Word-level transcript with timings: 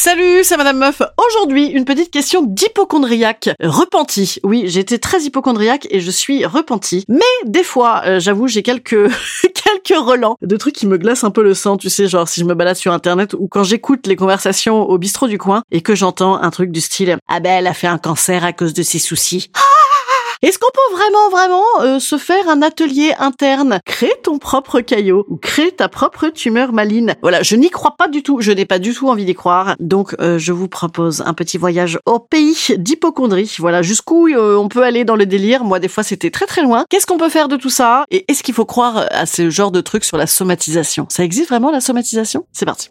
Salut, 0.00 0.44
c'est 0.44 0.56
Madame 0.56 0.78
Meuf. 0.78 1.02
Aujourd'hui, 1.16 1.66
une 1.66 1.84
petite 1.84 2.12
question 2.12 2.44
d'hypochondriaque. 2.44 3.50
Repenti. 3.60 4.38
Oui, 4.44 4.62
j'étais 4.66 4.98
très 4.98 5.22
hypochondriaque 5.22 5.88
et 5.90 5.98
je 5.98 6.10
suis 6.12 6.46
repenti. 6.46 7.04
Mais 7.08 7.18
des 7.46 7.64
fois, 7.64 8.02
euh, 8.06 8.20
j'avoue, 8.20 8.46
j'ai 8.46 8.62
quelques 8.62 9.10
quelques 9.42 10.00
relents 10.00 10.36
de 10.40 10.56
trucs 10.56 10.76
qui 10.76 10.86
me 10.86 10.98
glacent 10.98 11.24
un 11.24 11.32
peu 11.32 11.42
le 11.42 11.52
sang, 11.52 11.76
tu 11.76 11.90
sais, 11.90 12.06
genre 12.06 12.28
si 12.28 12.38
je 12.42 12.44
me 12.44 12.54
balade 12.54 12.76
sur 12.76 12.92
internet 12.92 13.34
ou 13.34 13.48
quand 13.48 13.64
j'écoute 13.64 14.06
les 14.06 14.14
conversations 14.14 14.82
au 14.82 14.98
bistrot 14.98 15.26
du 15.26 15.36
coin 15.36 15.64
et 15.72 15.80
que 15.80 15.96
j'entends 15.96 16.40
un 16.40 16.50
truc 16.50 16.70
du 16.70 16.80
style 16.80 17.16
"Ah 17.26 17.40
ben 17.40 17.58
elle 17.58 17.66
a 17.66 17.74
fait 17.74 17.88
un 17.88 17.98
cancer 17.98 18.44
à 18.44 18.52
cause 18.52 18.74
de 18.74 18.84
ses 18.84 19.00
soucis." 19.00 19.50
Est-ce 20.40 20.58
qu'on 20.60 20.70
peut 20.72 20.96
vraiment, 20.96 21.30
vraiment 21.30 21.64
euh, 21.80 21.98
se 21.98 22.16
faire 22.16 22.48
un 22.48 22.62
atelier 22.62 23.12
interne? 23.18 23.80
Crée 23.84 24.12
ton 24.22 24.38
propre 24.38 24.80
caillot 24.80 25.24
ou 25.28 25.36
crée 25.36 25.72
ta 25.72 25.88
propre 25.88 26.28
tumeur 26.28 26.72
maligne. 26.72 27.14
Voilà, 27.22 27.42
je 27.42 27.56
n'y 27.56 27.70
crois 27.70 27.96
pas 27.98 28.06
du 28.06 28.22
tout. 28.22 28.40
Je 28.40 28.52
n'ai 28.52 28.64
pas 28.64 28.78
du 28.78 28.94
tout 28.94 29.08
envie 29.08 29.24
d'y 29.24 29.34
croire. 29.34 29.74
Donc, 29.80 30.14
euh, 30.20 30.38
je 30.38 30.52
vous 30.52 30.68
propose 30.68 31.22
un 31.22 31.34
petit 31.34 31.58
voyage 31.58 31.98
au 32.06 32.20
pays 32.20 32.56
d'hypochondrie. 32.76 33.56
Voilà, 33.58 33.82
jusqu'où 33.82 34.28
euh, 34.28 34.54
on 34.56 34.68
peut 34.68 34.84
aller 34.84 35.04
dans 35.04 35.16
le 35.16 35.26
délire? 35.26 35.64
Moi, 35.64 35.80
des 35.80 35.88
fois, 35.88 36.04
c'était 36.04 36.30
très 36.30 36.46
très 36.46 36.62
loin. 36.62 36.84
Qu'est-ce 36.88 37.06
qu'on 37.06 37.18
peut 37.18 37.30
faire 37.30 37.48
de 37.48 37.56
tout 37.56 37.70
ça? 37.70 38.04
Et 38.12 38.24
est-ce 38.28 38.44
qu'il 38.44 38.54
faut 38.54 38.64
croire 38.64 39.06
à 39.10 39.26
ce 39.26 39.50
genre 39.50 39.72
de 39.72 39.80
trucs 39.80 40.04
sur 40.04 40.16
la 40.16 40.28
somatisation? 40.28 41.06
Ça 41.08 41.24
existe 41.24 41.48
vraiment 41.48 41.72
la 41.72 41.80
somatisation? 41.80 42.46
C'est 42.52 42.64
parti. 42.64 42.90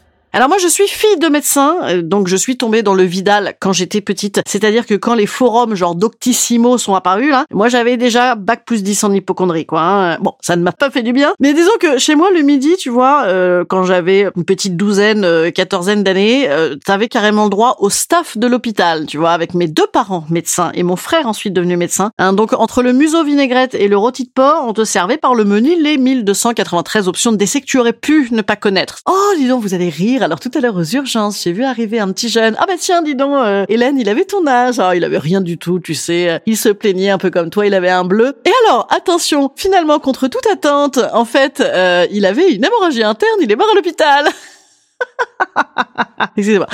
Alors 0.33 0.47
moi 0.47 0.57
je 0.59 0.67
suis 0.69 0.87
fille 0.87 1.17
de 1.19 1.27
médecin, 1.27 1.75
euh, 1.83 2.01
donc 2.01 2.29
je 2.29 2.37
suis 2.37 2.55
tombée 2.55 2.83
dans 2.83 2.93
le 2.93 3.03
Vidal 3.03 3.55
quand 3.59 3.73
j'étais 3.73 3.99
petite. 3.99 4.41
C'est-à-dire 4.47 4.85
que 4.85 4.93
quand 4.93 5.13
les 5.13 5.25
forums 5.25 5.75
genre 5.75 5.93
Doctissimo 5.93 6.77
sont 6.77 6.95
apparus 6.95 7.29
là, 7.31 7.43
moi 7.51 7.67
j'avais 7.67 7.97
déjà 7.97 8.35
bac 8.35 8.63
plus 8.65 8.81
10 8.81 9.03
en 9.03 9.11
hypochondrie 9.11 9.65
quoi. 9.65 9.81
hein. 9.81 10.17
Bon, 10.21 10.33
ça 10.39 10.55
ne 10.55 10.63
m'a 10.63 10.71
pas 10.71 10.89
fait 10.89 11.03
du 11.03 11.11
bien, 11.11 11.33
mais 11.41 11.53
disons 11.53 11.73
que 11.81 11.97
chez 11.97 12.15
moi 12.15 12.29
le 12.31 12.43
midi, 12.43 12.77
tu 12.79 12.89
vois, 12.89 13.23
euh, 13.25 13.65
quand 13.67 13.83
j'avais 13.83 14.29
une 14.37 14.45
petite 14.45 14.77
douzaine, 14.77 15.25
euh, 15.25 15.51
quatorzaine 15.51 16.01
d'années, 16.01 16.49
euh, 16.49 16.77
t'avais 16.85 17.09
carrément 17.09 17.43
le 17.43 17.49
droit 17.49 17.75
au 17.79 17.89
staff 17.89 18.37
de 18.37 18.47
l'hôpital, 18.47 19.07
tu 19.07 19.17
vois, 19.17 19.31
avec 19.31 19.53
mes 19.53 19.67
deux 19.67 19.87
parents 19.87 20.23
médecins 20.29 20.71
et 20.75 20.83
mon 20.83 20.95
frère 20.95 21.27
ensuite 21.27 21.51
devenu 21.51 21.75
médecin. 21.75 22.11
Hein, 22.19 22.31
donc 22.31 22.53
entre 22.53 22.83
le 22.83 22.93
museau 22.93 23.25
vinaigrette 23.25 23.75
et 23.75 23.89
le 23.89 23.97
rôti 23.97 24.23
de 24.23 24.31
porc, 24.33 24.63
on 24.65 24.71
te 24.71 24.85
servait 24.85 25.17
par 25.17 25.35
le 25.35 25.43
menu 25.43 25.75
les 25.83 25.97
1293 25.97 27.09
options 27.09 27.33
de 27.33 27.37
décès 27.37 27.59
que 27.59 27.65
tu 27.65 27.79
aurais 27.79 27.91
pu 27.91 28.29
ne 28.31 28.41
pas 28.41 28.55
connaître. 28.55 28.99
Oh, 29.09 29.33
dis 29.37 29.49
donc, 29.49 29.61
vous 29.61 29.73
allez 29.73 29.89
rire. 29.89 30.20
Alors 30.21 30.39
tout 30.39 30.51
à 30.53 30.59
l'heure 30.59 30.75
aux 30.75 30.83
urgences, 30.83 31.43
j'ai 31.43 31.51
vu 31.51 31.63
arriver 31.63 31.99
un 31.99 32.11
petit 32.11 32.29
jeune. 32.29 32.55
Ah 32.59 32.65
bah 32.67 32.73
tiens, 32.77 33.01
dis 33.01 33.15
donc, 33.15 33.35
euh, 33.35 33.65
Hélène, 33.69 33.99
il 33.99 34.09
avait 34.09 34.25
ton 34.25 34.45
âge. 34.45 34.79
Ah, 34.79 34.95
il 34.95 35.03
avait 35.03 35.17
rien 35.17 35.41
du 35.41 35.57
tout, 35.57 35.79
tu 35.79 35.95
sais. 35.95 36.41
Il 36.45 36.57
se 36.57 36.69
plaignait 36.69 37.09
un 37.09 37.17
peu 37.17 37.29
comme 37.29 37.49
toi, 37.49 37.65
il 37.65 37.73
avait 37.73 37.89
un 37.89 38.03
bleu. 38.03 38.35
Et 38.45 38.51
alors, 38.65 38.87
attention, 38.91 39.51
finalement, 39.55 39.99
contre 39.99 40.27
toute 40.27 40.45
attente, 40.47 40.99
en 41.13 41.25
fait, 41.25 41.61
euh, 41.61 42.05
il 42.11 42.25
avait 42.25 42.53
une 42.53 42.63
hémorragie 42.63 43.03
interne, 43.03 43.39
il 43.41 43.51
est 43.51 43.55
mort 43.55 43.69
à 43.71 43.75
l'hôpital. 43.75 44.29
Excusez-moi. 46.37 46.67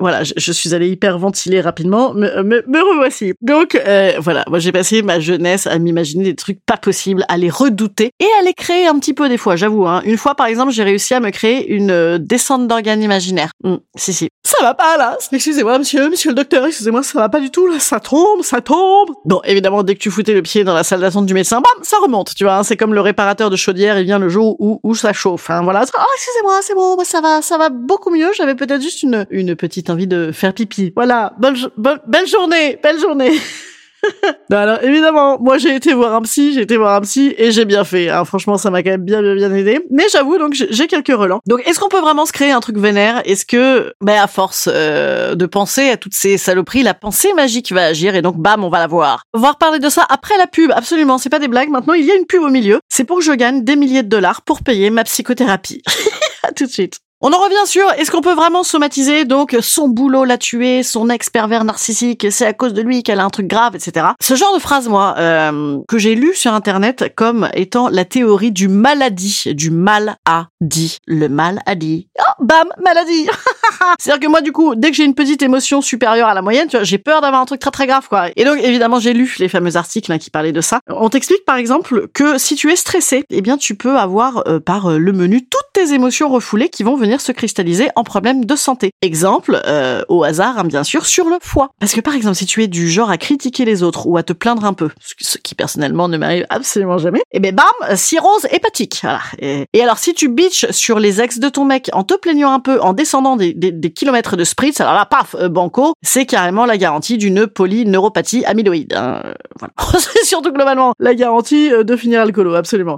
Voilà, 0.00 0.22
je, 0.24 0.52
suis 0.52 0.74
allée 0.74 0.88
hyper 0.88 1.18
ventiler 1.18 1.60
rapidement, 1.60 2.14
me, 2.14 2.42
me, 2.42 2.90
revoici. 2.90 3.34
Donc 3.40 3.74
euh, 3.74 4.12
voilà, 4.18 4.44
moi 4.48 4.58
j'ai 4.58 4.72
passé 4.72 5.02
ma 5.02 5.20
jeunesse 5.20 5.66
à 5.66 5.78
m'imaginer 5.78 6.24
des 6.24 6.34
trucs 6.34 6.58
pas 6.64 6.76
possibles, 6.76 7.24
à 7.28 7.36
les 7.36 7.50
redouter 7.50 8.10
et 8.20 8.28
à 8.40 8.44
les 8.44 8.54
créer 8.54 8.86
un 8.86 8.98
petit 8.98 9.14
peu 9.14 9.28
des 9.28 9.38
fois, 9.38 9.56
j'avoue. 9.56 9.86
Hein. 9.86 10.02
Une 10.04 10.16
fois 10.16 10.34
par 10.34 10.46
exemple, 10.46 10.72
j'ai 10.72 10.82
réussi 10.82 11.14
à 11.14 11.20
me 11.20 11.30
créer 11.30 11.72
une 11.72 11.90
euh, 11.90 12.18
descente 12.18 12.68
d'organes 12.68 13.02
imaginaires. 13.02 13.50
Hmm, 13.62 13.76
si 13.96 14.12
si, 14.12 14.28
ça 14.44 14.62
va 14.62 14.74
pas 14.74 14.96
là. 14.98 15.16
Excusez-moi, 15.32 15.78
monsieur, 15.78 16.10
monsieur 16.10 16.30
le 16.30 16.34
docteur, 16.34 16.66
excusez-moi, 16.66 17.02
ça 17.02 17.18
va 17.18 17.28
pas 17.30 17.40
du 17.40 17.50
tout 17.50 17.66
là. 17.66 17.80
Ça 17.80 17.98
tombe, 17.98 18.42
ça 18.42 18.60
tombe. 18.60 19.10
Bon, 19.24 19.40
évidemment, 19.44 19.82
dès 19.82 19.94
que 19.94 20.00
tu 20.00 20.10
foutais 20.10 20.34
le 20.34 20.42
pied 20.42 20.64
dans 20.64 20.74
la 20.74 20.84
salle 20.84 21.00
d'attente 21.00 21.24
du 21.24 21.32
médecin, 21.32 21.56
bam, 21.56 21.82
ça 21.82 21.96
remonte. 22.02 22.34
Tu 22.34 22.44
vois, 22.44 22.56
hein. 22.56 22.62
c'est 22.62 22.76
comme 22.76 22.92
le 22.92 23.00
réparateur 23.00 23.48
de 23.48 23.56
chaudière, 23.56 23.98
il 23.98 24.04
vient 24.04 24.18
le 24.18 24.28
jour 24.28 24.56
où 24.58 24.80
où 24.82 24.94
ça 24.94 25.12
chauffe. 25.12 25.48
Hein, 25.50 25.62
voilà. 25.62 25.84
Ah, 25.94 26.06
excusez-moi, 26.16 26.60
c'est 26.62 26.74
bon, 26.74 26.96
bah, 26.96 27.04
ça 27.04 27.20
va, 27.20 27.40
ça 27.40 27.56
va 27.56 27.70
beaucoup 27.70 28.10
mieux. 28.10 28.30
J'avais 28.36 28.54
peut-être 28.54 28.82
juste 28.82 29.02
une 29.02 29.26
une 29.30 29.56
petite 29.56 29.88
envie 29.88 30.06
de 30.06 30.30
faire 30.30 30.52
pipi. 30.52 30.92
Voilà, 30.94 31.32
bonne, 31.38 31.56
bonne 31.76 32.00
belle 32.06 32.26
journée, 32.26 32.78
belle 32.82 33.00
journée. 33.00 33.32
non, 34.50 34.56
alors 34.56 34.82
évidemment, 34.82 35.38
moi 35.40 35.58
j'ai 35.58 35.74
été 35.74 35.94
voir 35.94 36.14
un 36.14 36.22
psy, 36.22 36.52
j'ai 36.54 36.62
été 36.62 36.76
voir 36.76 36.94
un 36.94 37.00
psy 37.00 37.34
et 37.36 37.50
j'ai 37.50 37.64
bien 37.64 37.84
fait. 37.84 38.08
hein. 38.08 38.24
Franchement, 38.24 38.58
ça 38.58 38.70
m'a 38.70 38.82
quand 38.82 38.90
même 38.90 39.04
bien 39.04 39.22
bien 39.22 39.34
bien 39.34 39.54
aidé. 39.54 39.80
Mais 39.90 40.04
j'avoue 40.12 40.38
donc 40.38 40.54
j'ai 40.54 40.86
quelques 40.86 41.08
relents. 41.08 41.40
Donc 41.46 41.66
est-ce 41.66 41.80
qu'on 41.80 41.88
peut 41.88 42.00
vraiment 42.00 42.26
se 42.26 42.32
créer 42.32 42.52
un 42.52 42.60
truc 42.60 42.78
vénère? 42.78 43.22
Est-ce 43.24 43.46
que, 43.46 43.92
ben 44.00 44.20
à 44.20 44.26
force 44.26 44.68
euh, 44.72 45.34
de 45.34 45.46
penser 45.46 45.90
à 45.90 45.96
toutes 45.96 46.14
ces 46.14 46.38
saloperies, 46.38 46.82
la 46.82 46.94
pensée 46.94 47.32
magique 47.34 47.72
va 47.72 47.86
agir 47.86 48.14
et 48.14 48.22
donc 48.22 48.36
bam, 48.36 48.64
on 48.64 48.68
va 48.68 48.78
la 48.78 48.86
voir. 48.86 49.22
On 49.34 49.40
va 49.40 49.54
de 49.78 49.88
ça 49.88 50.06
après 50.08 50.36
la 50.36 50.46
pub. 50.46 50.70
Absolument, 50.72 51.18
c'est 51.18 51.30
pas 51.30 51.38
des 51.38 51.48
blagues. 51.48 51.70
Maintenant, 51.70 51.94
il 51.94 52.04
y 52.04 52.10
a 52.10 52.14
une 52.14 52.26
pub 52.26 52.42
au 52.42 52.50
milieu. 52.50 52.80
C'est 52.88 53.04
pour 53.04 53.18
que 53.18 53.24
je 53.24 53.32
gagne 53.32 53.64
des 53.64 53.76
milliers 53.76 54.02
de 54.02 54.08
dollars 54.08 54.42
pour 54.42 54.62
payer 54.62 54.90
ma 54.90 55.04
psychothérapie. 55.04 55.82
à 56.42 56.52
tout 56.52 56.66
de 56.66 56.70
suite. 56.70 57.00
On 57.26 57.32
en 57.32 57.38
revient 57.38 57.66
sur 57.66 57.90
est-ce 57.92 58.10
qu'on 58.10 58.20
peut 58.20 58.34
vraiment 58.34 58.62
somatiser 58.62 59.24
donc 59.24 59.56
son 59.62 59.88
boulot 59.88 60.24
l'a 60.24 60.36
tué, 60.36 60.82
son 60.82 61.08
ex 61.08 61.30
pervers 61.30 61.64
narcissique, 61.64 62.26
c'est 62.30 62.44
à 62.44 62.52
cause 62.52 62.74
de 62.74 62.82
lui 62.82 63.02
qu'elle 63.02 63.18
a 63.18 63.24
un 63.24 63.30
truc 63.30 63.46
grave, 63.46 63.74
etc. 63.74 64.08
Ce 64.20 64.34
genre 64.34 64.54
de 64.54 64.60
phrase, 64.60 64.90
moi, 64.90 65.14
euh, 65.16 65.78
que 65.88 65.96
j'ai 65.96 66.16
lu 66.16 66.34
sur 66.34 66.52
internet 66.52 67.14
comme 67.16 67.48
étant 67.54 67.88
la 67.88 68.04
théorie 68.04 68.52
du 68.52 68.68
maladie, 68.68 69.54
du 69.54 69.70
mal 69.70 70.18
a 70.26 70.48
dit, 70.60 70.98
le 71.06 71.28
mal 71.28 71.62
a 71.64 71.74
dit. 71.74 72.08
Oh, 72.18 72.44
bam, 72.44 72.68
maladie. 72.84 73.26
C'est-à-dire 73.98 74.20
que 74.20 74.30
moi, 74.30 74.42
du 74.42 74.52
coup, 74.52 74.74
dès 74.74 74.90
que 74.90 74.96
j'ai 74.98 75.04
une 75.04 75.14
petite 75.14 75.40
émotion 75.40 75.80
supérieure 75.80 76.28
à 76.28 76.34
la 76.34 76.42
moyenne, 76.42 76.68
tu 76.68 76.76
vois, 76.76 76.84
j'ai 76.84 76.98
peur 76.98 77.22
d'avoir 77.22 77.40
un 77.40 77.46
truc 77.46 77.60
très 77.60 77.70
très 77.70 77.86
grave, 77.86 78.06
quoi. 78.06 78.26
Et 78.36 78.44
donc, 78.44 78.58
évidemment, 78.62 79.00
j'ai 79.00 79.14
lu 79.14 79.34
les 79.38 79.48
fameux 79.48 79.76
articles 79.78 80.12
hein, 80.12 80.18
qui 80.18 80.28
parlaient 80.28 80.52
de 80.52 80.60
ça. 80.60 80.80
On 80.88 81.08
t'explique, 81.08 81.46
par 81.46 81.56
exemple, 81.56 82.08
que 82.12 82.36
si 82.36 82.54
tu 82.54 82.70
es 82.70 82.76
stressé, 82.76 83.24
eh 83.30 83.40
bien, 83.40 83.56
tu 83.56 83.76
peux 83.76 83.96
avoir 83.96 84.46
euh, 84.46 84.60
par 84.60 84.90
euh, 84.90 84.98
le 84.98 85.12
menu 85.14 85.46
toutes 85.46 85.72
tes 85.72 85.94
émotions 85.94 86.28
refoulées 86.28 86.68
qui 86.68 86.82
vont 86.82 86.96
venir 86.96 87.13
se 87.20 87.32
cristalliser 87.32 87.88
en 87.96 88.04
problème 88.04 88.44
de 88.44 88.56
santé. 88.56 88.90
Exemple, 89.02 89.60
euh, 89.66 90.02
au 90.08 90.24
hasard, 90.24 90.58
hein, 90.58 90.64
bien 90.64 90.84
sûr, 90.84 91.06
sur 91.06 91.28
le 91.28 91.36
foie. 91.40 91.70
Parce 91.80 91.92
que, 91.92 92.00
par 92.00 92.14
exemple, 92.14 92.36
si 92.36 92.46
tu 92.46 92.62
es 92.62 92.68
du 92.68 92.88
genre 92.90 93.10
à 93.10 93.16
critiquer 93.18 93.64
les 93.64 93.82
autres 93.82 94.06
ou 94.06 94.16
à 94.16 94.22
te 94.22 94.32
plaindre 94.32 94.64
un 94.64 94.72
peu, 94.72 94.88
ce 95.18 95.38
qui- 95.38 95.54
personnellement 95.54 96.08
ne 96.08 96.16
m'arrive 96.16 96.46
absolument 96.50 96.98
jamais, 96.98 97.22
et 97.32 97.38
ben 97.40 97.54
bam, 97.54 97.96
cirrhose 97.96 98.46
hépatique. 98.50 98.98
Voilà. 99.02 99.20
Et, 99.38 99.66
alors, 99.82 99.98
si 99.98 100.14
tu 100.14 100.28
bitches 100.28 100.70
sur 100.70 100.98
les 100.98 101.20
ex 101.20 101.38
de 101.38 101.48
ton 101.48 101.64
mec 101.64 101.90
en 101.92 102.02
te 102.02 102.14
plaignant 102.14 102.52
un 102.52 102.60
peu, 102.60 102.80
en 102.80 102.92
descendant 102.92 103.36
des, 103.36 103.54
kilomètres 103.94 104.36
de 104.36 104.44
spritz, 104.44 104.80
alors 104.80 104.94
là, 104.94 105.06
paf, 105.06 105.34
euh, 105.36 105.48
banco, 105.48 105.94
c'est 106.02 106.26
carrément 106.26 106.66
la 106.66 106.76
garantie 106.76 107.18
d'une 107.18 107.46
polyneuropathie 107.46 108.44
amyloïde. 108.44 108.94
hein. 108.94 109.22
Voilà. 109.58 109.72
c'est 109.98 110.24
surtout 110.24 110.52
globalement 110.52 110.92
la 110.98 111.14
garantie 111.14 111.72
euh, 111.72 111.84
de 111.84 111.96
finir 111.96 112.20
alcoolo, 112.20 112.54
absolument. 112.54 112.96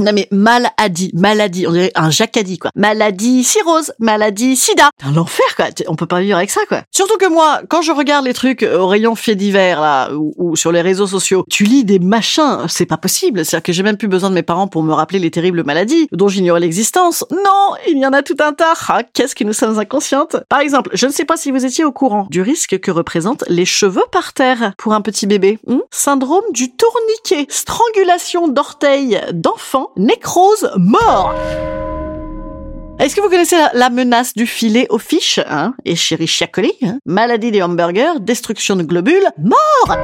Non 0.00 0.12
mais 0.12 0.26
maladie, 0.32 1.12
maladie, 1.14 1.66
on 1.68 1.72
dirait 1.72 1.92
un 1.94 2.10
jacadi 2.10 2.58
quoi. 2.58 2.70
Maladie 2.74 3.44
cirrhose, 3.44 3.92
maladie 4.00 4.56
sida. 4.56 4.90
Un 5.04 5.16
enfer 5.16 5.54
quoi, 5.54 5.66
on 5.86 5.94
peut 5.94 6.06
pas 6.06 6.20
vivre 6.20 6.36
avec 6.36 6.50
ça 6.50 6.62
quoi. 6.68 6.82
Surtout 6.90 7.16
que 7.16 7.28
moi, 7.28 7.60
quand 7.68 7.80
je 7.80 7.92
regarde 7.92 8.24
les 8.24 8.34
trucs 8.34 8.62
au 8.62 8.88
rayon 8.88 9.14
faits 9.14 9.38
divers 9.38 9.80
là, 9.80 10.10
ou, 10.12 10.56
sur 10.56 10.72
les 10.72 10.80
réseaux 10.80 11.06
sociaux, 11.06 11.44
tu 11.48 11.64
lis 11.64 11.84
des 11.84 12.00
machins, 12.00 12.66
c'est 12.68 12.86
pas 12.86 12.96
possible. 12.96 13.44
C'est-à-dire 13.44 13.62
que 13.62 13.72
j'ai 13.72 13.82
même 13.84 13.96
plus 13.96 14.08
besoin 14.08 14.30
de 14.30 14.34
mes 14.34 14.42
parents 14.42 14.66
pour 14.66 14.82
me 14.82 14.92
rappeler 14.92 15.20
les 15.20 15.30
terribles 15.30 15.62
maladies 15.64 16.08
dont 16.12 16.28
j'ignorais 16.28 16.60
l'existence. 16.60 17.24
Non, 17.30 17.76
il 17.88 17.98
y 17.98 18.06
en 18.06 18.12
a 18.12 18.22
tout 18.22 18.36
un 18.40 18.52
tas. 18.52 18.74
Ah, 18.88 19.02
qu'est-ce 19.02 19.34
que 19.34 19.44
nous 19.44 19.52
sommes 19.52 19.78
inconscientes. 19.78 20.36
Par 20.48 20.60
exemple, 20.60 20.90
je 20.94 21.06
ne 21.06 21.12
sais 21.12 21.24
pas 21.24 21.36
si 21.36 21.50
vous 21.50 21.64
étiez 21.64 21.84
au 21.84 21.92
courant 21.92 22.26
du 22.30 22.42
risque 22.42 22.78
que 22.78 22.90
représentent 22.90 23.44
les 23.48 23.64
cheveux 23.64 24.04
par 24.10 24.32
terre 24.32 24.72
pour 24.76 24.92
un 24.92 25.00
petit 25.00 25.26
bébé. 25.26 25.58
Hmm? 25.66 25.78
Syndrome 25.90 26.44
du 26.52 26.72
tourniquet, 26.72 27.46
strangulation 27.48 28.48
d'orteils 28.48 29.20
nécrose, 29.96 30.70
mort. 30.76 31.34
Est-ce 33.00 33.16
que 33.16 33.20
vous 33.20 33.28
connaissez 33.28 33.56
la, 33.74 33.90
menace 33.90 34.34
du 34.34 34.46
filet 34.46 34.86
aux 34.88 34.98
fiches 34.98 35.40
hein 35.48 35.74
Et 35.84 35.96
chéri 35.96 36.30
coli, 36.52 36.72
hein? 36.82 36.98
Maladie 37.06 37.50
des 37.50 37.62
hamburgers, 37.62 38.20
destruction 38.20 38.76
de 38.76 38.82
globules, 38.82 39.28
mort! 39.38 39.96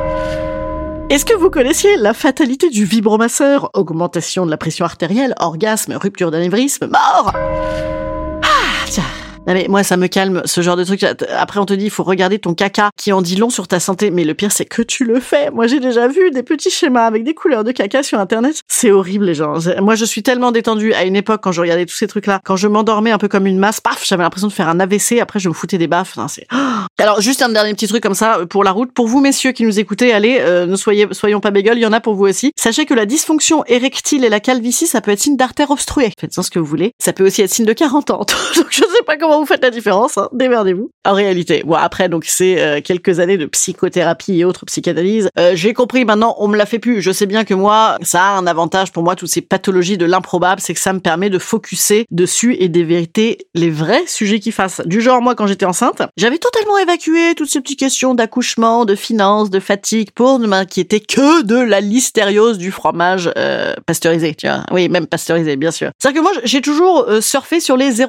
Est-ce 1.09 1.25
que 1.25 1.35
vous 1.35 1.51
connaissiez 1.51 1.97
la 1.97 2.15
fatalité 2.15 2.69
du 2.69 2.85
vibromasseur? 2.85 3.71
Augmentation 3.75 4.45
de 4.45 4.51
la 4.51 4.57
pression 4.57 4.85
artérielle, 4.85 5.35
orgasme, 5.39 5.95
rupture 5.95 6.31
d'anévrisme, 6.31 6.87
mort! 6.87 7.33
Ah, 7.35 8.87
tiens 8.87 9.05
non 9.47 9.55
mais 9.55 9.67
moi 9.69 9.83
ça 9.83 9.97
me 9.97 10.07
calme 10.07 10.43
ce 10.45 10.61
genre 10.61 10.77
de 10.77 10.85
truc. 10.85 11.03
Après 11.03 11.59
on 11.61 11.67
te 11.67 11.73
dit 11.73 11.85
il 11.85 11.91
faut 11.91 12.03
regarder 12.03 12.39
ton 12.39 12.55
caca 12.55 12.91
qui 12.97 13.13
en 13.13 13.23
dit 13.23 13.37
long 13.37 13.49
sur 13.49 13.69
ta 13.69 13.81
santé. 13.81 14.11
Mais 14.11 14.25
le 14.25 14.35
pire 14.35 14.53
c'est 14.53 14.67
que 14.67 14.83
tu 14.83 15.05
le 15.05 15.19
fais. 15.19 15.51
Moi 15.51 15.67
j'ai 15.67 15.81
déjà 15.81 16.09
vu 16.09 16.31
des 16.31 16.43
petits 16.43 16.71
schémas 16.71 17.07
avec 17.07 17.25
des 17.25 17.35
couleurs 17.35 17.65
de 17.65 17.73
caca 17.73 18.03
sur 18.03 18.21
internet. 18.21 18.61
C'est 18.69 18.91
horrible 18.91 19.25
les 19.25 19.35
gens. 19.35 19.55
Moi 19.81 19.95
je 19.95 20.05
suis 20.05 20.23
tellement 20.23 20.53
détendue 20.53 20.93
à 20.93 21.05
une 21.05 21.17
époque 21.17 21.41
quand 21.43 21.53
je 21.53 21.61
regardais 21.63 21.87
tous 21.87 21.97
ces 21.97 22.07
trucs 22.07 22.27
là, 22.27 22.41
quand 22.45 22.57
je 22.57 22.69
m'endormais 22.69 23.13
un 23.13 23.19
peu 23.19 23.29
comme 23.29 23.47
une 23.47 23.59
masse, 23.59 23.81
paf 23.81 24.05
j'avais 24.07 24.23
l'impression 24.23 24.49
de 24.49 24.53
faire 24.53 24.69
un 24.69 24.79
AVC. 24.79 25.21
Après 25.21 25.39
je 25.39 25.49
me 25.49 25.55
foutais 25.55 25.79
des 25.79 25.89
baffes. 25.89 26.19
Alors 26.99 27.21
juste 27.23 27.41
un 27.41 27.49
dernier 27.49 27.73
petit 27.73 27.89
truc 27.89 28.03
comme 28.03 28.15
ça 28.15 28.41
euh, 28.41 28.47
pour 28.47 28.63
la 28.63 28.73
route. 28.73 28.93
Pour 28.93 29.07
vous 29.07 29.21
messieurs 29.21 29.53
qui 29.53 29.65
nous 29.65 29.81
écoutez, 29.81 30.13
allez 30.13 30.39
euh, 30.41 30.67
ne 30.67 30.77
soyez 30.77 31.09
soyons 31.13 31.41
pas 31.41 31.51
bégueules. 31.51 31.79
Il 31.79 31.83
y 31.83 31.87
en 31.87 31.93
a 31.93 32.01
pour 32.01 32.15
vous 32.15 32.27
aussi. 32.27 32.53
Sachez 32.57 32.85
que 32.85 32.95
la 32.95 33.07
dysfonction 33.07 33.65
érectile 33.67 34.25
et 34.25 34.29
la 34.29 34.41
calvitie 34.41 34.87
ça 34.87 35.01
peut 35.01 35.11
être 35.11 35.21
signe 35.21 35.37
d'artère 35.37 35.71
obstruée. 35.71 36.13
Faites-en 36.21 36.43
ce 36.43 36.51
que 36.51 36.59
vous 36.59 36.67
voulez. 36.67 36.93
Ça 36.99 37.15
peut 37.15 37.27
aussi 37.27 37.41
être 37.41 37.51
signe 37.51 37.67
de 37.67 37.73
40 37.73 38.11
ans. 38.11 38.19
Donc 38.57 38.67
je 38.69 38.81
sais 38.81 39.03
pas 39.07 39.17
comment 39.17 39.30
vous 39.39 39.47
faites 39.47 39.63
la 39.63 39.71
différence, 39.71 40.19
hein, 40.19 40.29
démerdez-vous. 40.33 40.91
En 41.07 41.15
réalité, 41.15 41.63
bon 41.65 41.75
après 41.75 42.09
donc 42.09 42.25
c'est 42.27 42.61
euh, 42.61 42.81
quelques 42.83 43.21
années 43.21 43.39
de 43.39 43.47
psychothérapie 43.47 44.41
et 44.41 44.45
autres 44.45 44.67
psychanalyses. 44.67 45.29
Euh, 45.39 45.53
j'ai 45.55 45.73
compris 45.75 46.05
maintenant, 46.05 46.35
on 46.39 46.49
me 46.49 46.57
l'a 46.57 46.67
fait 46.67 46.79
plus. 46.79 47.01
Je 47.01 47.11
sais 47.11 47.27
bien 47.27 47.45
que 47.45 47.55
moi, 47.55 47.97
ça 48.03 48.23
a 48.23 48.31
un 48.39 48.47
avantage 48.47 48.93
pour 48.93 49.03
moi 49.03 49.17
toutes 49.17 49.29
ces 49.29 49.41
pathologies 49.41 49.99
de 49.99 50.05
l'improbable, 50.05 50.61
c'est 50.61 50.75
que 50.75 50.81
ça 50.81 50.93
me 50.93 51.01
permet 51.01 51.31
de 51.31 51.39
focuser 51.39 52.07
dessus 52.11 52.57
et 52.59 52.69
vérités, 52.83 53.39
les 53.55 53.71
vrais 53.71 54.07
sujets 54.07 54.41
qui 54.41 54.53
fassent. 54.53 54.81
Du 54.85 55.01
genre 55.01 55.23
moi 55.23 55.35
quand 55.35 55.47
j'étais 55.47 55.67
enceinte, 55.67 56.03
j'avais 56.17 56.39
totalement 56.39 56.79
évacué 56.79 57.35
toutes 57.37 57.51
ces 57.51 57.61
petites 57.61 57.79
questions 57.79 58.15
d'accouchement, 58.15 58.85
de 58.85 58.95
finances, 58.95 59.51
de 59.51 59.61
fatigue 59.61 60.11
pour 60.13 60.39
ne 60.39 60.47
m'inquiéter 60.47 61.01
que 61.01 61.43
de 61.43 61.57
la 61.57 61.81
listériose 61.81 62.59
du 62.59 62.71
fromage 62.71 63.31
euh, 63.37 63.75
pasteurisé, 63.87 64.35
tu 64.35 64.47
vois. 64.47 64.65
Oui, 64.71 64.89
même 64.89 65.07
pasteurisé, 65.07 65.57
bien 65.57 65.71
sûr. 65.71 65.91
C'est-à-dire 65.99 66.23
que 66.23 66.27
moi 66.27 66.33
j'ai 66.45 66.61
toujours 66.61 67.07
surfé 67.21 67.61
sur 67.61 67.77
les 67.77 68.01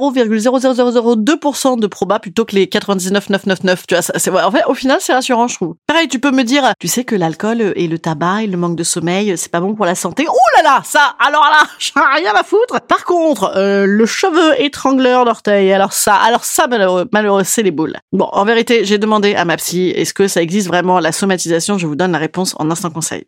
0,00002% 1.16 1.80
de 1.80 1.88
proba 1.88 2.20
plutôt 2.20 2.46
que 2.46 2.56
les 2.56 2.68
99,999. 2.68 3.88
Tu 3.88 3.96
vois, 3.96 4.02
c'est 4.02 4.30
en 4.30 4.52
fait 4.52 4.64
au 4.66 4.74
final 4.74 4.98
c'est 5.02 5.14
rassurant 5.14 5.48
je 5.48 5.56
trouve. 5.56 5.76
Pareil, 5.88 6.08
tu 6.08 6.20
peux 6.20 6.32
me 6.32 6.44
dire, 6.44 6.74
tu 6.80 6.88
sais 6.88 7.04
que 7.04 7.16
l'alcool 7.16 7.74
et 7.76 7.88
le 7.88 8.00
tabac 8.00 8.44
et 8.44 8.48
le 8.48 8.58
manque 8.58 8.76
de 8.76 8.84
sommeil, 8.84 9.38
c'est 9.38 9.52
pas 9.52 9.60
bon 9.60 9.76
pour 9.76 9.86
la 9.86 9.96
santé. 9.96 10.26
Oh 10.30 10.38
là 10.58 10.64
là, 10.64 10.82
ça, 10.84 11.16
alors 11.20 11.44
là, 11.44 11.64
j'en 11.80 12.02
ai 12.02 12.22
rien 12.22 12.34
à 12.34 12.44
foutre. 12.44 12.82
Par 12.88 13.06
contre, 13.06 13.52
euh, 13.56 13.86
le 13.86 14.06
cheveu 14.06 14.60
étrangleur 14.62 15.26
d'orteil, 15.26 15.72
alors 15.74 15.94
ça, 15.94 16.16
alors 16.16 16.44
ça 16.44 16.68
malheureux, 16.68 17.08
malheureux, 17.12 17.44
c'est 17.44 17.64
les 17.64 17.72
boules. 17.72 17.98
Bon, 18.12 18.30
en 18.32 18.46
vérité, 18.46 18.86
j'ai 18.86 18.98
demandé 18.98 19.36
à 19.36 19.46
ma 19.46 19.58
psy, 19.58 19.90
est-ce 19.90 20.14
que 20.14 20.28
ça 20.28 20.42
existe 20.42 20.68
vraiment 20.68 21.00
la 21.00 21.12
somatisation? 21.12 21.78
Je 21.78 21.88
vous 21.88 21.96
donne 21.96 22.12
la 22.12 22.18
réponse 22.18 22.56
en 22.60 22.70
instant 22.72 22.90
conseil. 22.90 23.26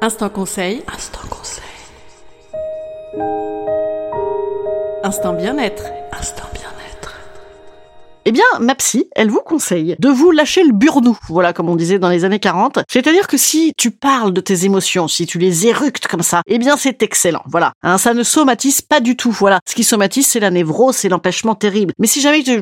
Instant 0.00 0.28
conseil. 0.28 0.82
Instant 0.94 1.26
conseil. 1.28 1.57
Instant 5.08 5.32
bien-être. 5.32 5.84
Eh 8.28 8.32
bien, 8.32 8.44
ma 8.60 8.74
psy, 8.74 9.08
elle 9.16 9.30
vous 9.30 9.40
conseille 9.40 9.96
de 9.98 10.10
vous 10.10 10.30
lâcher 10.32 10.62
le 10.62 10.72
burnou, 10.72 11.16
voilà 11.30 11.54
comme 11.54 11.70
on 11.70 11.76
disait 11.76 11.98
dans 11.98 12.10
les 12.10 12.26
années 12.26 12.38
40. 12.38 12.80
C'est-à-dire 12.86 13.26
que 13.26 13.38
si 13.38 13.72
tu 13.78 13.90
parles 13.90 14.34
de 14.34 14.42
tes 14.42 14.66
émotions, 14.66 15.08
si 15.08 15.24
tu 15.24 15.38
les 15.38 15.66
éructes 15.66 16.08
comme 16.08 16.22
ça, 16.22 16.42
eh 16.46 16.58
bien 16.58 16.76
c'est 16.76 17.02
excellent, 17.02 17.42
voilà. 17.46 17.72
Hein, 17.82 17.96
ça 17.96 18.12
ne 18.12 18.22
somatise 18.22 18.82
pas 18.82 19.00
du 19.00 19.16
tout, 19.16 19.30
voilà. 19.30 19.60
Ce 19.66 19.74
qui 19.74 19.82
somatise, 19.82 20.26
c'est 20.26 20.40
la 20.40 20.50
névrose, 20.50 20.94
c'est 20.94 21.08
l'empêchement 21.08 21.54
terrible. 21.54 21.94
Mais 21.98 22.06
si 22.06 22.20
jamais 22.20 22.42
tu... 22.42 22.60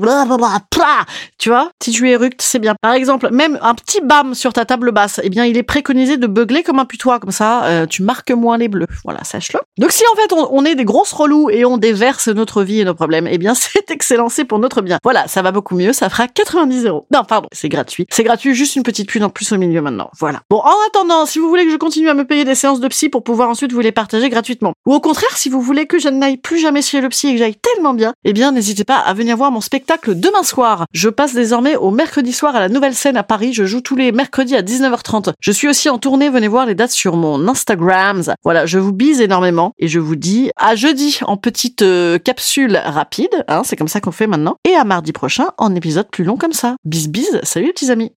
Tu 1.38 1.48
vois, 1.48 1.70
si 1.82 1.90
tu 1.90 2.08
éructes, 2.08 2.42
c'est 2.42 2.60
bien. 2.60 2.76
Par 2.80 2.92
exemple, 2.92 3.30
même 3.32 3.58
un 3.60 3.74
petit 3.74 4.00
bam 4.00 4.34
sur 4.34 4.52
ta 4.52 4.64
table 4.64 4.92
basse, 4.92 5.20
eh 5.24 5.30
bien 5.30 5.44
il 5.46 5.56
est 5.56 5.64
préconisé 5.64 6.16
de 6.16 6.28
beugler 6.28 6.62
comme 6.62 6.78
un 6.78 6.84
putois, 6.84 7.18
comme 7.18 7.32
ça 7.32 7.64
euh, 7.64 7.86
tu 7.86 8.02
marques 8.02 8.30
moins 8.30 8.56
les 8.56 8.68
bleus. 8.68 8.86
Voilà, 9.04 9.24
sache-le. 9.24 9.58
Donc 9.78 9.90
si 9.90 10.04
en 10.12 10.16
fait 10.16 10.32
on, 10.32 10.64
est 10.64 10.74
des 10.74 10.84
grosses 10.84 11.12
relous 11.12 11.50
et 11.50 11.64
on 11.64 11.76
déverse 11.76 12.28
notre 12.28 12.62
vie 12.62 12.80
et 12.80 12.84
nos 12.84 12.94
problèmes, 12.94 13.26
eh 13.28 13.38
bien 13.38 13.54
c'est 13.56 13.90
excellent, 13.90 14.28
c'est 14.28 14.44
pour 14.44 14.58
notre 14.58 14.82
bien. 14.82 14.98
Voilà, 15.02 15.26
ça 15.28 15.42
va 15.42 15.52
beaucoup 15.56 15.74
mieux, 15.74 15.94
ça 15.94 16.10
fera 16.10 16.28
90 16.28 16.84
euros. 16.84 17.06
Non, 17.10 17.24
pardon, 17.24 17.48
c'est 17.50 17.70
gratuit. 17.70 18.06
C'est 18.10 18.24
gratuit, 18.24 18.54
juste 18.54 18.76
une 18.76 18.82
petite 18.82 19.08
pub 19.08 19.22
en 19.22 19.30
plus 19.30 19.50
au 19.52 19.56
milieu 19.56 19.80
maintenant. 19.80 20.10
Voilà. 20.18 20.42
Bon, 20.50 20.58
en 20.58 20.74
attendant, 20.88 21.24
si 21.24 21.38
vous 21.38 21.48
voulez 21.48 21.64
que 21.64 21.70
je 21.70 21.76
continue 21.76 22.10
à 22.10 22.14
me 22.14 22.26
payer 22.26 22.44
des 22.44 22.54
séances 22.54 22.78
de 22.78 22.88
psy 22.88 23.08
pour 23.08 23.24
pouvoir 23.24 23.48
ensuite 23.48 23.72
vous 23.72 23.80
les 23.80 23.90
partager 23.90 24.28
gratuitement, 24.28 24.74
ou 24.86 24.92
au 24.92 25.00
contraire, 25.00 25.34
si 25.34 25.48
vous 25.48 25.62
voulez 25.62 25.86
que 25.86 25.98
je 25.98 26.10
n'aille 26.10 26.36
plus 26.36 26.58
jamais 26.58 26.82
chez 26.82 27.00
le 27.00 27.08
psy 27.08 27.28
et 27.28 27.32
que 27.32 27.38
j'aille 27.38 27.56
tellement 27.56 27.94
bien, 27.94 28.12
eh 28.24 28.34
bien, 28.34 28.52
n'hésitez 28.52 28.84
pas 28.84 28.98
à 28.98 29.14
venir 29.14 29.34
voir 29.34 29.50
mon 29.50 29.62
spectacle 29.62 30.14
demain 30.14 30.42
soir. 30.42 30.84
Je 30.92 31.08
passe 31.08 31.32
désormais 31.32 31.74
au 31.74 31.90
mercredi 31.90 32.34
soir 32.34 32.54
à 32.54 32.60
la 32.60 32.68
Nouvelle 32.68 32.94
Scène 32.94 33.16
à 33.16 33.22
Paris. 33.22 33.54
Je 33.54 33.64
joue 33.64 33.80
tous 33.80 33.96
les 33.96 34.12
mercredis 34.12 34.56
à 34.56 34.62
19h30. 34.62 35.32
Je 35.40 35.52
suis 35.52 35.68
aussi 35.68 35.88
en 35.88 35.96
tournée. 35.96 36.28
Venez 36.28 36.48
voir 36.48 36.66
les 36.66 36.74
dates 36.74 36.90
sur 36.90 37.16
mon 37.16 37.48
Instagram. 37.48 38.22
Voilà, 38.44 38.66
je 38.66 38.78
vous 38.78 38.92
bise 38.92 39.22
énormément 39.22 39.72
et 39.78 39.88
je 39.88 40.00
vous 40.00 40.16
dis 40.16 40.50
à 40.56 40.74
jeudi 40.74 41.20
en 41.22 41.38
petite 41.38 41.80
euh, 41.80 42.18
capsule 42.18 42.76
rapide. 42.84 43.44
Hein, 43.48 43.62
c'est 43.64 43.76
comme 43.76 43.88
ça 43.88 44.00
qu'on 44.00 44.12
fait 44.12 44.26
maintenant. 44.26 44.56
Et 44.68 44.74
à 44.74 44.84
mardi 44.84 45.12
prochain 45.12 45.45
en 45.58 45.75
épisode 45.75 46.08
plus 46.10 46.25
long 46.25 46.37
comme 46.37 46.52
ça. 46.52 46.76
Bis 46.84 47.08
bis, 47.08 47.28
salut 47.43 47.66
les 47.66 47.72
petits 47.72 47.90
amis 47.90 48.12